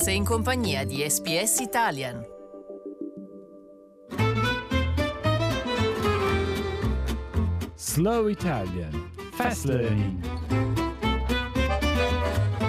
[0.00, 2.24] Sei in compagnia di SPS Italian.
[7.74, 10.24] Slow Italian Fast Learning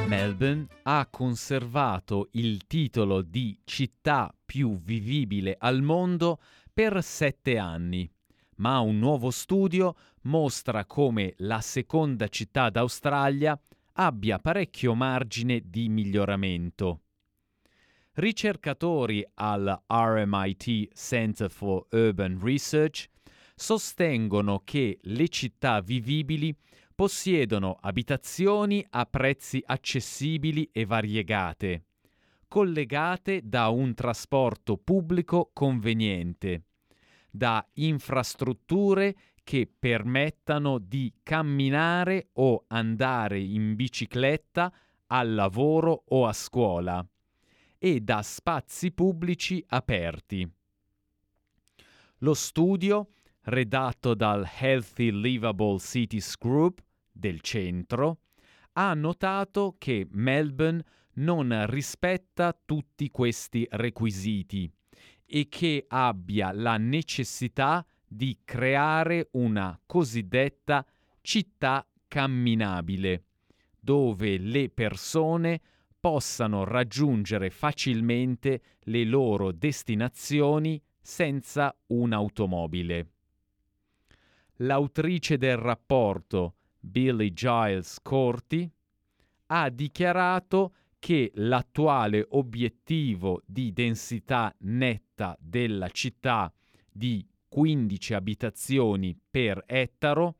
[0.08, 6.40] Melbourne ha conservato il titolo di città più vivibile al mondo
[6.74, 8.12] per sette anni,
[8.56, 13.58] ma un nuovo studio mostra come la seconda città d'Australia
[13.94, 17.02] abbia parecchio margine di miglioramento.
[18.20, 23.08] Ricercatori al RMIT Center for Urban Research
[23.56, 26.54] sostengono che le città vivibili
[26.94, 31.86] possiedono abitazioni a prezzi accessibili e variegate,
[32.50, 36.64] collegate da un trasporto pubblico conveniente,
[37.32, 44.74] da infrastrutture che permettano di camminare o andare in bicicletta
[45.08, 47.08] al lavoro o a scuola
[47.80, 50.48] e da spazi pubblici aperti.
[52.20, 58.20] Lo studio, redatto dal Healthy Livable Cities Group del centro,
[58.74, 64.72] ha notato che Melbourne non rispetta tutti questi requisiti
[65.26, 70.86] e che abbia la necessità di creare una cosiddetta
[71.22, 73.24] città camminabile,
[73.80, 75.62] dove le persone
[76.00, 83.12] possano raggiungere facilmente le loro destinazioni senza un'automobile.
[84.58, 88.70] L'autrice del rapporto, Billy Giles Corti,
[89.48, 96.54] ha dichiarato che l'attuale obiettivo di densità netta della città
[96.92, 100.36] di 15 abitazioni per ettaro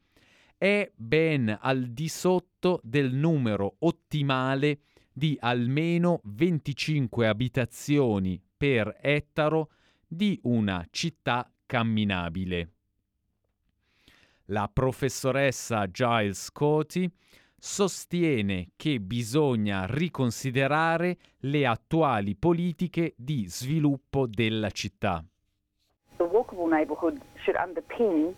[0.58, 9.70] è ben al di sotto del numero ottimale di almeno 25 abitazioni per ettaro
[10.08, 12.70] di una città camminabile.
[14.46, 17.10] La professoressa Giles Coty
[17.56, 25.24] sostiene che bisogna riconsiderare le attuali politiche di sviluppo della città.
[26.18, 28.34] The walkable neighbourhood should underpin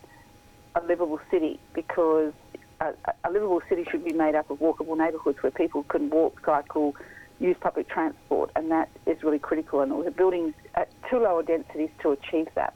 [0.73, 2.33] a livable city because
[2.81, 6.39] a, a livable city should be made up of walkable neighbourhoods where people can walk,
[6.43, 6.93] cycle,
[7.39, 9.81] use public transport, and that is really critical.
[9.81, 12.73] And we're building at too lower densities to achieve that.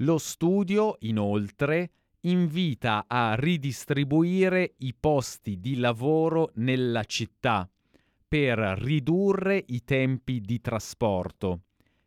[0.00, 1.90] Lo studio, inoltre,
[2.22, 7.68] invita a ridistribuire i posti di lavoro nella città
[8.28, 11.60] per ridurre i tempi di trasporto,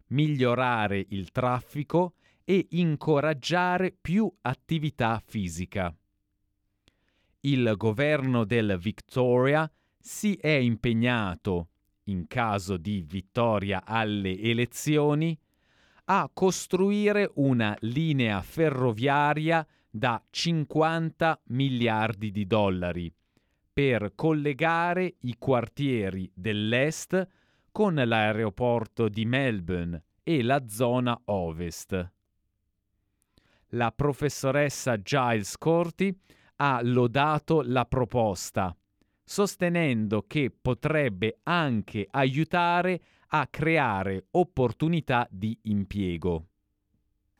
[0.08, 2.14] migliorare il traffico
[2.44, 5.94] e incoraggiare più attività fisica.
[7.42, 11.70] Il governo del Victoria si è impegnato,
[12.06, 15.38] in caso di vittoria alle elezioni,
[16.06, 23.14] a costruire una linea ferroviaria da 50 miliardi di dollari
[23.72, 27.26] per collegare i quartieri dell'est
[27.72, 32.12] con l'aeroporto di Melbourne e la zona ovest.
[33.70, 36.14] La professoressa Giles Corti
[36.62, 38.76] ha lodato la proposta,
[39.24, 43.00] sostenendo che potrebbe anche aiutare
[43.30, 46.44] a creare opportunità di impiego.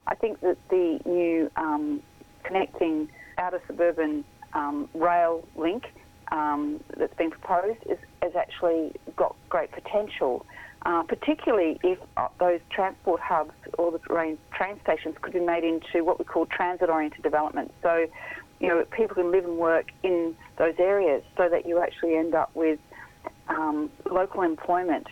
[0.06, 2.00] I think that the new um,
[2.42, 5.84] connecting outer suburban um, rail link
[6.32, 10.46] um, that's been proposed is, has actually got great potential,
[10.86, 15.64] uh, particularly if uh, those transport hubs or the train, train stations could be made
[15.64, 17.72] into what we call transit-oriented development.
[17.82, 18.06] So,
[18.60, 22.34] you know, people can live and work in those areas so that you actually end
[22.34, 22.78] up with
[23.48, 25.06] um, local employment,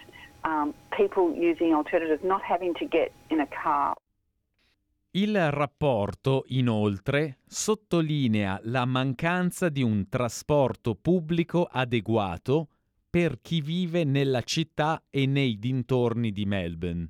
[0.44, 3.97] um, people using alternatives, not having to get in a car.
[5.12, 12.69] Il rapporto, inoltre, sottolinea la mancanza di un trasporto pubblico adeguato
[13.08, 17.08] per chi vive nella città e nei dintorni di Melbourne.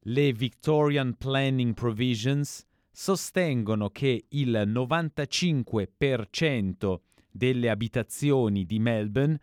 [0.00, 7.00] Le Victorian Planning Provisions sostengono che il 95%
[7.30, 9.40] delle abitazioni di Melbourne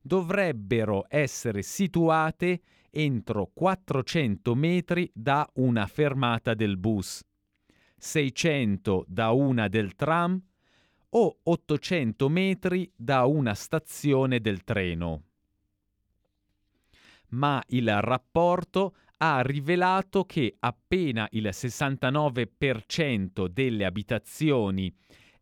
[0.00, 7.24] dovrebbero essere situate entro 400 metri da una fermata del bus,
[7.96, 10.40] 600 da una del tram
[11.10, 15.22] o 800 metri da una stazione del treno.
[17.30, 24.94] Ma il rapporto ha rivelato che appena il 69% delle abitazioni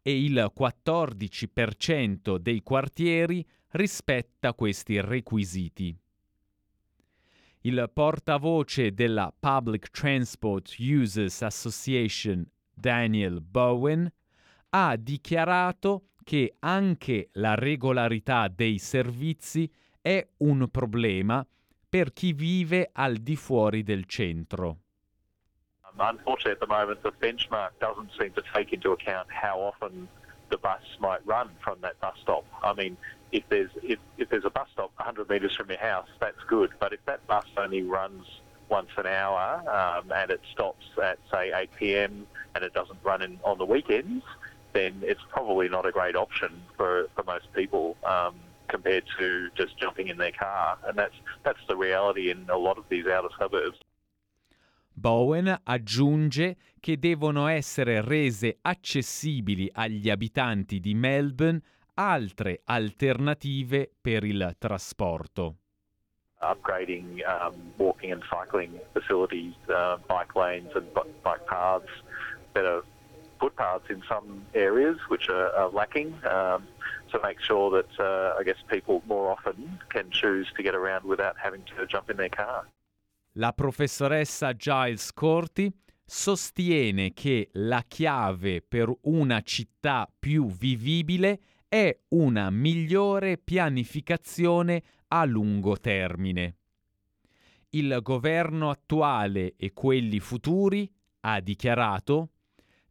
[0.02, 5.96] e il 14% dei quartieri rispetta questi requisiti.
[7.64, 12.44] Il portavoce della Public Transport Users Association,
[12.74, 14.12] Daniel Bowen,
[14.70, 19.70] ha dichiarato che anche la regolarità dei servizi
[20.00, 21.46] è un problema
[21.92, 24.78] per chi vive al di fuori del centro.
[25.98, 30.08] Unfortunately, at the moment, the benchmark doesn't seem to take into account how often
[30.48, 32.46] the bus might run from that bus stop.
[32.62, 32.96] I mean,
[33.30, 36.70] if there's if, if there's a bus stop 100 metres from your house, that's good.
[36.80, 38.24] But if that bus only runs
[38.70, 42.26] once an hour um, and it stops at say 8 p.m.
[42.54, 44.24] and it doesn't run in, on the weekends,
[44.72, 48.34] then it's probably not a great option for, for most people um,
[48.72, 50.78] compared to just jumping in their car.
[50.86, 53.78] And that's that's the reality in a lot of these outer suburbs.
[54.94, 61.60] Bowen aggiunge che devono essere rese accessibili agli abitanti di Melbourne
[61.94, 65.56] altre alternative per il trasporto.
[66.40, 70.86] Upgrading um, walking and cycling facilities, uh, bike lanes and
[71.22, 71.88] bike paths,
[72.52, 72.82] better
[73.42, 76.62] footpaths in some areas which are, are lacking um,
[77.10, 81.04] to make sure that uh, I guess people more often can choose to get around
[81.04, 82.68] without having to jump in their car.
[83.36, 85.72] La professoressa Giles Corti
[86.04, 95.78] sostiene che la chiave per una città più vivibile è una migliore pianificazione a lungo
[95.78, 96.56] termine.
[97.70, 100.90] Il governo attuale e quelli futuri,
[101.20, 102.28] ha dichiarato,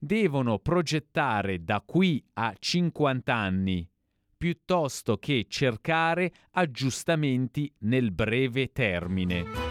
[0.04, 3.88] devono progettare da qui a 50 anni,
[4.36, 9.70] piuttosto che cercare aggiustamenti nel breve termine.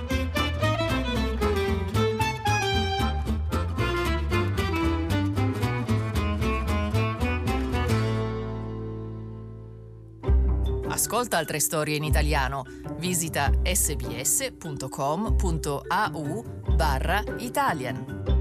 [10.86, 12.64] Ascolta altre storie in italiano.
[12.98, 14.84] Visita sbs.com.au
[16.76, 18.39] barra Italian.